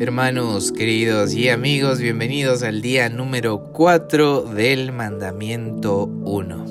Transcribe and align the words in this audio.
Hermanos 0.00 0.72
queridos 0.72 1.34
y 1.34 1.50
amigos, 1.50 2.00
bienvenidos 2.00 2.64
al 2.64 2.82
día 2.82 3.08
número 3.08 3.62
4 3.72 4.42
del 4.42 4.90
mandamiento 4.90 6.06
1. 6.06 6.64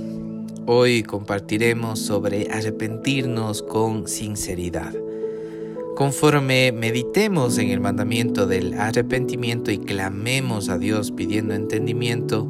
Hoy 0.66 1.04
compartiremos 1.04 2.00
sobre 2.00 2.52
arrepentirnos 2.52 3.64
con 3.64 4.10
sinceridad. 4.10 4.94
Conforme 5.96 6.74
meditemos 6.74 7.58
en 7.60 7.70
el 7.70 7.80
mandamiento 7.80 8.46
del 8.46 8.74
arrepentimiento 8.74 9.72
y 9.72 9.78
clamemos 9.78 10.68
a 10.68 10.78
Dios 10.78 11.12
pidiendo 11.12 11.54
entendimiento, 11.54 12.50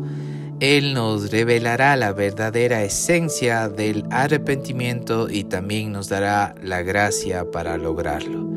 Él 0.60 0.96
nos 0.96 1.30
revelará 1.30 1.96
la 1.98 2.14
verdadera 2.14 2.84
esencia 2.84 3.70
del 3.70 4.06
arrepentimiento 4.10 5.30
y 5.30 5.44
también 5.44 5.92
nos 5.92 6.10
dará 6.10 6.56
la 6.64 6.82
gracia 6.82 7.52
para 7.52 7.78
lograrlo. 7.78 8.53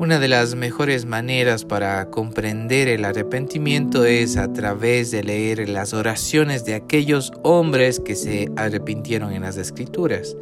Una 0.00 0.18
de 0.18 0.28
las 0.28 0.54
mejores 0.54 1.04
maneras 1.04 1.66
para 1.66 2.08
comprender 2.08 2.88
el 2.88 3.04
arrepentimiento 3.04 4.06
es 4.06 4.38
a 4.38 4.50
través 4.50 5.10
de 5.10 5.22
leer 5.22 5.68
las 5.68 5.92
oraciones 5.92 6.64
de 6.64 6.72
aquellos 6.72 7.34
hombres 7.42 8.00
que 8.00 8.14
se 8.14 8.50
arrepintieron 8.56 9.30
en 9.34 9.42
las 9.42 9.58
escrituras. 9.58 10.38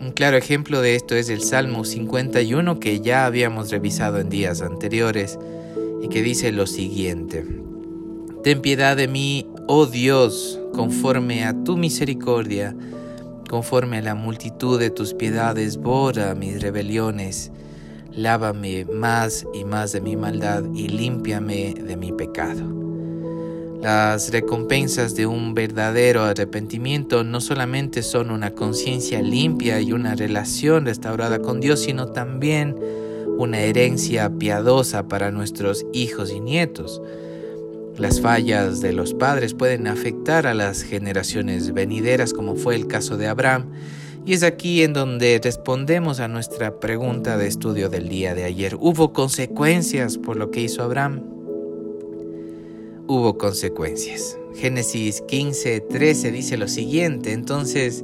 Un 0.00 0.10
claro 0.10 0.36
ejemplo 0.36 0.80
de 0.80 0.96
esto 0.96 1.14
es 1.14 1.28
el 1.28 1.42
Salmo 1.42 1.84
51 1.84 2.80
que 2.80 2.98
ya 2.98 3.26
habíamos 3.26 3.70
revisado 3.70 4.18
en 4.18 4.28
días 4.28 4.60
anteriores 4.60 5.38
y 6.02 6.08
que 6.08 6.24
dice 6.24 6.50
lo 6.50 6.66
siguiente. 6.66 7.46
Ten 8.42 8.60
piedad 8.60 8.96
de 8.96 9.06
mí, 9.06 9.46
oh 9.68 9.86
Dios, 9.86 10.58
conforme 10.72 11.44
a 11.44 11.54
tu 11.62 11.76
misericordia, 11.76 12.74
conforme 13.48 13.98
a 13.98 14.02
la 14.02 14.16
multitud 14.16 14.80
de 14.80 14.90
tus 14.90 15.14
piedades, 15.14 15.76
borra 15.76 16.34
mis 16.34 16.60
rebeliones 16.60 17.52
lávame 18.16 18.84
más 18.84 19.46
y 19.52 19.64
más 19.64 19.92
de 19.92 20.00
mi 20.00 20.16
maldad 20.16 20.64
y 20.74 20.88
límpiame 20.88 21.74
de 21.74 21.96
mi 21.96 22.12
pecado. 22.12 22.62
Las 23.82 24.32
recompensas 24.32 25.14
de 25.14 25.26
un 25.26 25.52
verdadero 25.52 26.22
arrepentimiento 26.22 27.22
no 27.22 27.42
solamente 27.42 28.02
son 28.02 28.30
una 28.30 28.52
conciencia 28.52 29.20
limpia 29.20 29.80
y 29.80 29.92
una 29.92 30.14
relación 30.14 30.86
restaurada 30.86 31.40
con 31.40 31.60
Dios, 31.60 31.80
sino 31.80 32.06
también 32.06 32.76
una 33.36 33.60
herencia 33.60 34.30
piadosa 34.30 35.06
para 35.06 35.30
nuestros 35.30 35.84
hijos 35.92 36.32
y 36.32 36.40
nietos. 36.40 37.02
Las 37.98 38.20
fallas 38.20 38.80
de 38.80 38.92
los 38.92 39.12
padres 39.12 39.54
pueden 39.54 39.86
afectar 39.86 40.46
a 40.46 40.54
las 40.54 40.82
generaciones 40.82 41.74
venideras, 41.74 42.32
como 42.32 42.56
fue 42.56 42.76
el 42.76 42.86
caso 42.86 43.16
de 43.16 43.28
Abraham, 43.28 43.66
y 44.26 44.32
es 44.32 44.42
aquí 44.42 44.82
en 44.82 44.92
donde 44.92 45.38
respondemos 45.42 46.20
a 46.20 46.28
nuestra 46.28 46.80
pregunta 46.80 47.36
de 47.36 47.46
estudio 47.46 47.90
del 47.90 48.08
día 48.08 48.34
de 48.34 48.44
ayer. 48.44 48.76
¿Hubo 48.80 49.12
consecuencias 49.12 50.16
por 50.16 50.36
lo 50.36 50.50
que 50.50 50.62
hizo 50.62 50.82
Abraham? 50.82 51.22
Hubo 53.06 53.36
consecuencias. 53.36 54.38
Génesis 54.56 55.20
15, 55.28 55.80
13 55.80 56.32
dice 56.32 56.56
lo 56.56 56.68
siguiente. 56.68 57.32
Entonces 57.32 58.02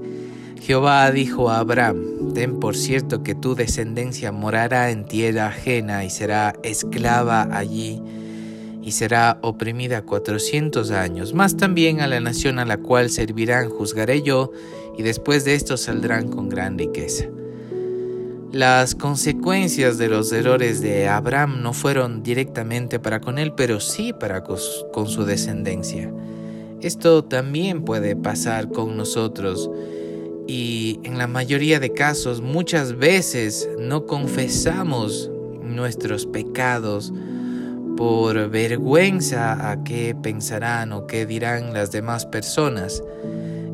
Jehová 0.61 1.11
dijo 1.11 1.49
a 1.49 1.59
Abraham, 1.59 2.35
ten 2.35 2.61
por 2.61 2.77
cierto 2.77 3.23
que 3.23 3.35
tu 3.35 3.55
descendencia 3.55 4.31
morará 4.31 4.91
en 4.91 5.07
tierra 5.07 5.47
ajena 5.47 6.05
y 6.05 6.11
será 6.11 6.55
esclava 6.63 7.49
allí 7.51 8.03
y 8.83 8.93
será 8.93 9.39
oprimida 9.43 10.03
cuatrocientos 10.03 10.91
años, 10.91 11.35
más 11.35 11.57
también 11.57 12.01
a 12.01 12.07
la 12.07 12.21
nación 12.21 12.59
a 12.59 12.65
la 12.65 12.79
cual 12.79 13.11
servirán 13.11 13.69
juzgaré 13.69 14.23
yo 14.23 14.53
y 14.97 15.03
después 15.03 15.45
de 15.45 15.55
esto 15.55 15.77
saldrán 15.77 16.29
con 16.29 16.49
gran 16.49 16.79
riqueza. 16.79 17.27
Las 18.53 18.97
consecuencias 18.97 19.97
de 19.97 20.09
los 20.09 20.33
errores 20.33 20.81
de 20.81 21.07
Abraham 21.07 21.63
no 21.63 21.73
fueron 21.73 22.25
directamente 22.25 22.99
para 22.99 23.21
con 23.21 23.39
él, 23.39 23.53
pero 23.53 23.79
sí 23.79 24.13
para 24.13 24.43
con 24.43 25.07
su 25.07 25.25
descendencia. 25.25 26.13
Esto 26.81 27.23
también 27.23 27.85
puede 27.85 28.17
pasar 28.17 28.69
con 28.71 28.97
nosotros 28.97 29.71
y 30.49 30.99
en 31.05 31.17
la 31.17 31.29
mayoría 31.29 31.79
de 31.79 31.93
casos 31.93 32.41
muchas 32.41 32.97
veces 32.97 33.69
no 33.79 34.07
confesamos 34.07 35.31
nuestros 35.63 36.27
pecados 36.27 37.13
por 38.01 38.49
vergüenza 38.49 39.71
a 39.71 39.85
qué 39.85 40.15
pensarán 40.15 40.91
o 40.95 41.07
qué 41.07 41.27
dirán 41.27 41.75
las 41.75 41.93
demás 41.93 42.25
personas. 42.25 43.05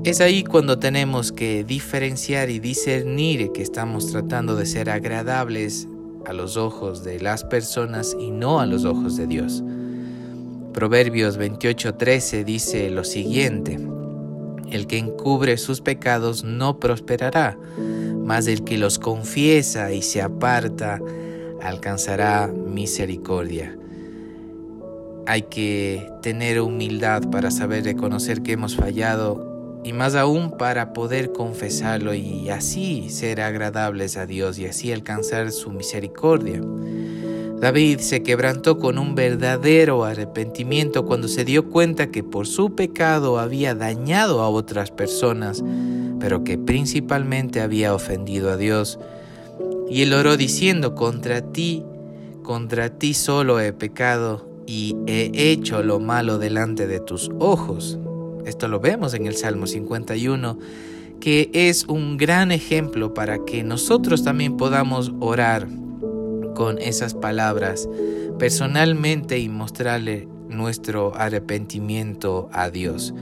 Es 0.02 0.20
ahí 0.20 0.42
cuando 0.42 0.80
tenemos 0.80 1.30
que 1.30 1.62
diferenciar 1.62 2.50
y 2.50 2.58
discernir 2.58 3.52
que 3.52 3.62
estamos 3.62 4.10
tratando 4.10 4.56
de 4.56 4.66
ser 4.66 4.90
agradables 4.90 5.86
a 6.24 6.32
los 6.32 6.56
ojos 6.56 7.04
de 7.04 7.20
las 7.20 7.44
personas 7.44 8.16
y 8.18 8.32
no 8.32 8.58
a 8.58 8.66
los 8.66 8.84
ojos 8.84 9.16
de 9.16 9.28
Dios. 9.28 9.62
Proverbios 10.72 11.38
28:13 11.38 12.42
dice 12.42 12.90
lo 12.90 13.04
siguiente, 13.04 13.78
el 14.72 14.88
que 14.88 14.98
encubre 14.98 15.56
sus 15.56 15.82
pecados 15.82 16.42
no 16.42 16.80
prosperará, 16.80 17.56
mas 18.24 18.48
el 18.48 18.64
que 18.64 18.76
los 18.76 18.98
confiesa 18.98 19.92
y 19.92 20.02
se 20.02 20.20
aparta 20.20 21.00
alcanzará 21.62 22.48
misericordia. 22.48 23.78
Hay 25.26 25.42
que 25.42 26.08
tener 26.22 26.60
humildad 26.60 27.22
para 27.30 27.50
saber 27.50 27.84
reconocer 27.84 28.42
que 28.42 28.52
hemos 28.52 28.76
fallado 28.76 29.80
y 29.82 29.92
más 29.92 30.14
aún 30.14 30.52
para 30.52 30.92
poder 30.92 31.32
confesarlo 31.32 32.14
y 32.14 32.48
así 32.48 33.08
ser 33.10 33.40
agradables 33.40 34.16
a 34.16 34.26
Dios 34.26 34.58
y 34.58 34.66
así 34.66 34.92
alcanzar 34.92 35.50
su 35.50 35.70
misericordia. 35.70 36.60
David 37.60 37.98
se 38.00 38.22
quebrantó 38.22 38.78
con 38.78 38.98
un 38.98 39.14
verdadero 39.14 40.04
arrepentimiento 40.04 41.06
cuando 41.06 41.26
se 41.26 41.44
dio 41.44 41.70
cuenta 41.70 42.12
que 42.12 42.22
por 42.22 42.46
su 42.46 42.74
pecado 42.76 43.38
había 43.38 43.74
dañado 43.74 44.42
a 44.42 44.48
otras 44.48 44.90
personas, 44.90 45.64
pero 46.20 46.44
que 46.44 46.58
principalmente 46.58 47.60
había 47.60 47.94
ofendido 47.94 48.50
a 48.50 48.56
Dios. 48.56 48.98
Y 49.88 50.02
él 50.02 50.12
oró 50.12 50.36
diciendo, 50.36 50.94
contra 50.94 51.40
ti, 51.52 51.82
contra 52.42 52.90
ti 52.90 53.14
solo 53.14 53.58
he 53.58 53.72
pecado 53.72 54.45
y 54.66 54.96
he 55.06 55.30
hecho 55.34 55.82
lo 55.82 56.00
malo 56.00 56.38
delante 56.38 56.86
de 56.86 57.00
tus 57.00 57.30
ojos. 57.38 57.98
Esto 58.44 58.68
lo 58.68 58.80
vemos 58.80 59.14
en 59.14 59.26
el 59.26 59.36
Salmo 59.36 59.66
51, 59.66 60.58
que 61.20 61.50
es 61.52 61.84
un 61.84 62.16
gran 62.16 62.52
ejemplo 62.52 63.14
para 63.14 63.44
que 63.44 63.62
nosotros 63.62 64.24
también 64.24 64.56
podamos 64.56 65.12
orar 65.20 65.68
con 66.54 66.78
esas 66.78 67.14
palabras 67.14 67.88
personalmente 68.38 69.38
y 69.38 69.48
mostrarle 69.48 70.28
nuestro 70.48 71.14
arrepentimiento 71.16 72.48
a 72.52 72.70
Dios. 72.70 73.14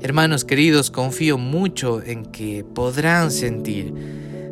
Hermanos 0.00 0.44
queridos, 0.44 0.90
confío 0.90 1.38
mucho 1.38 2.02
en 2.02 2.26
que 2.26 2.64
podrán 2.64 3.30
sentir 3.30 3.92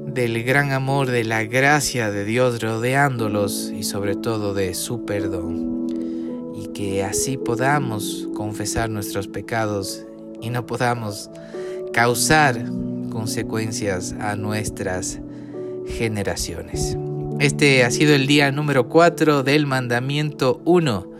del 0.06 0.42
gran 0.42 0.72
amor, 0.72 1.10
de 1.10 1.24
la 1.24 1.44
gracia 1.44 2.10
de 2.10 2.24
Dios 2.24 2.62
rodeándolos 2.62 3.72
y 3.76 3.82
sobre 3.82 4.14
todo 4.14 4.54
de 4.54 4.74
su 4.74 5.04
perdón 5.04 5.93
y 6.54 6.68
que 6.68 7.02
así 7.04 7.36
podamos 7.36 8.28
confesar 8.34 8.90
nuestros 8.90 9.28
pecados 9.28 10.06
y 10.40 10.50
no 10.50 10.66
podamos 10.66 11.30
causar 11.92 12.64
consecuencias 13.10 14.14
a 14.20 14.36
nuestras 14.36 15.20
generaciones. 15.86 16.96
Este 17.40 17.84
ha 17.84 17.90
sido 17.90 18.14
el 18.14 18.26
día 18.26 18.52
número 18.52 18.88
4 18.88 19.42
del 19.42 19.66
mandamiento 19.66 20.60
1. 20.64 21.14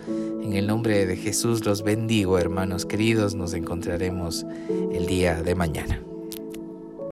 En 0.45 0.53
el 0.53 0.67
nombre 0.67 1.07
de 1.07 1.17
Jesús 1.17 1.65
los 1.65 1.83
bendigo, 1.83 2.39
hermanos 2.39 2.87
queridos. 2.87 3.35
Nos 3.35 3.55
encontraremos 3.55 4.47
el 4.93 5.07
día 5.07 5.43
de 5.43 5.55
mañana. 5.55 6.01